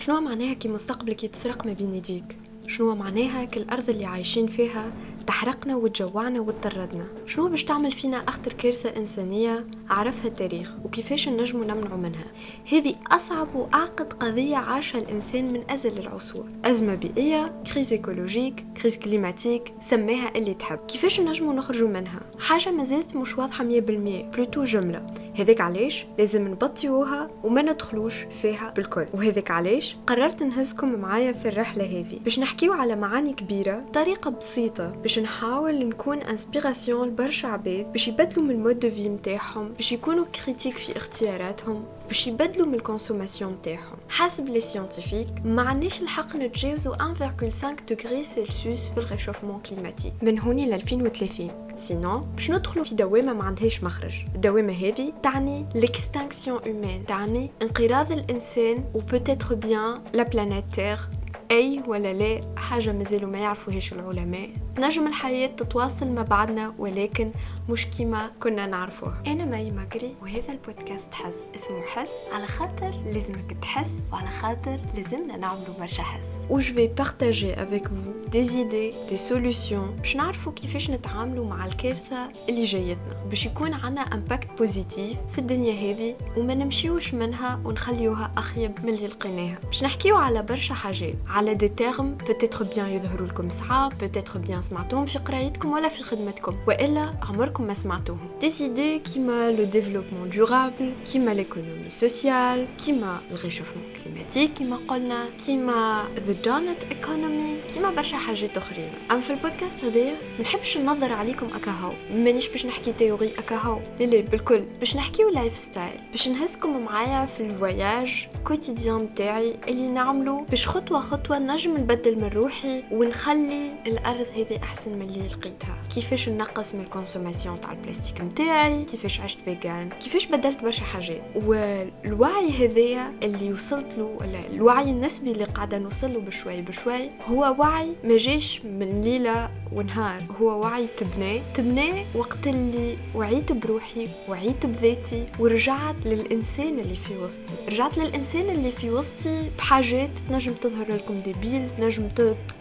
[0.00, 4.92] شنو معناها كي مستقبلك يتسرق ما بين يديك؟ شنو معناها كل الأرض اللي عايشين فيها
[5.26, 11.96] تحرقنا وتجوعنا وتطردنا؟ شنو باش تعمل فينا أخطر كارثة إنسانية عرفها التاريخ وكيفاش نجموا نمنعوا
[11.96, 12.24] منها؟
[12.72, 16.48] هذه أصعب وأعقد قضية عاشها الإنسان من أزل العصور.
[16.64, 20.78] أزمة بيئية crise écologique crise climatique سميها اللي تحب.
[20.78, 25.06] كيفاش نجموا نخرجوا منها؟ حاجة مازالت مش واضحة مية بالمية plutôt جملة.
[25.40, 29.06] هذاك علاش لازم ن évitيوها وما ندخلوش فيها بالكل.
[29.14, 34.90] وهذاك علاش قررت نهزكم معايا في الرحلة هذه باش نحكيو على معاني كبيرة طريقة بسيطة
[34.90, 39.92] باش نحاول نكون inspiration لبرشا عباد باش يبدلوا من ال mode de vie نتاعهم باش
[39.92, 46.02] يكونوا critiques في اختياراتهم باش يبدلوا من ال consommation نتاعهم حسب les scientifiques ما عندناش
[46.02, 52.18] الحق نتجاوزوا 1.5 degré Celsius في ال réchauffement climatique من هوني ل 2030 sinon.
[52.18, 54.24] باش ندخلوا في دوامة ما عندهاش مخرج.
[54.34, 61.19] الدوامة هذه تعني l'extinction humaine تعني انقراض الإنسان و peut-être bien la planète Terre.
[61.50, 64.50] أي ولا لا حاجة مازالوا ما يعرفوهاش العلماء.
[64.78, 67.30] نجم الحياة تتواصل ما بعدنا ولكن
[67.68, 71.36] مش كيما كنا نعرفوها أنا ماي ماكري وهذا البودكاست حس.
[71.54, 72.10] اسمه حس.
[72.32, 76.40] على خاطر لازمك تحس وعلى خاطر لازمنا نعملوا برشا حس.
[76.50, 81.66] و je vais partager avec vous des idées, des solutions باش نعرفوا كيفاش نتعاملوا مع
[81.66, 83.16] الكارثة اللي جايتنا.
[83.30, 89.06] باش يكون عنا impact positif في الدنيا هذه وما نمشيوش منها ونخليوها أخيب من اللي
[89.06, 89.58] لقيناها.
[89.66, 91.14] باش نحكيو على برشا حاجات.
[91.40, 96.02] على des termes peut-être bien يظهروا لكم صعاب peut-être bien سمعتوهم في قرايتكم ولا في
[96.02, 96.56] خدمتكم.
[96.68, 98.30] وإلا عمركم ما سمعتوهم.
[98.40, 105.28] des idées كيما le développement durable كيما l'économie sociale كيما ال réchauffement climatique كيما قلنا
[105.46, 108.92] كيما the donut economy كيما برشا حاجات أخرين.
[109.10, 111.92] أما في البودكاست هذايا منحبش ننظر عليكم أكاهو.
[112.10, 113.80] مانيش باش نحكي théorie أكاهو.
[114.00, 114.64] لا لا بالكل.
[114.80, 121.00] باش نحكيو lifestyle باش نهزكم معايا في ال voyage quotidien بتاعي اللي نعملو باش خطوة
[121.00, 125.82] خطوة نجم نبدل من روحي ونخلي الأرض هذه أحسن من اللي لقيتها.
[125.94, 131.22] كيفاش نقص من ال consommation تاع البلاستيك متاعي؟ كيفاش عشت vegan كيفاش بدلت برشا حاجات؟
[131.34, 134.18] والوعي هذايا اللي وصلت له
[134.52, 140.22] الوعي النسبي اللي قاعدة نوصل له بشوي بشوي هو وعي ما جاش من ليلة ونهار
[140.40, 147.52] هو وعي تبناه تبناه وقت اللي وعيت بروحي وعيت بذاتي ورجعت للإنسان اللي في وسطي.
[147.68, 152.08] رجعت للإنسان اللي في وسطي بحاجات تنجم تظهر لكم ديبيل تنجم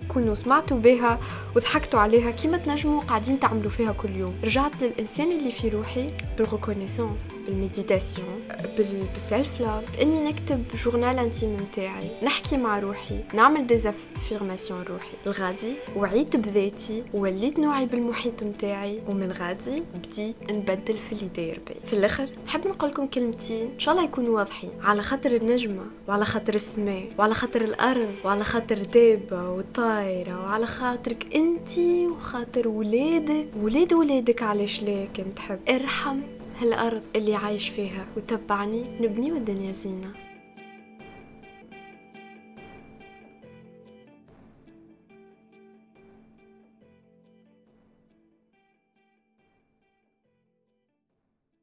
[0.02, 1.20] تكونوا سمعتوا بها
[1.56, 4.36] وضحكتوا عليها كيما تنجموا قاعدين تعملوا فيها كل يوم.
[4.44, 8.42] رجعت للإنسان اللي في روحي بال reconnaissance بال méditation
[9.14, 15.14] بال self love إني نكتب journal intime متاعي نحكي مع روحي نعمل des affirmations روحي.
[15.28, 21.76] الغادي وعيت بذاتي وليت نوعي بالمحيط متاعي ومن غادي بديت نبدل في اللي داير بي.
[21.88, 26.26] في الأخر نحب نقول لكم كلمتين إن شاء الله يكونوا واضحين على خاطر النجمة وعلى
[26.26, 33.94] خاطر السماء وعلى خاطر الأرض وعلى خاطر دابة والطايره وعلى خاطرك انتي وخاطر ولادك ولاد
[33.94, 35.60] ولادك علاش لكن تحب.
[35.70, 36.20] ارحم
[36.62, 40.29] هالأرض اللي عايش فيها وتبعني نبنيو الدنيا زينة.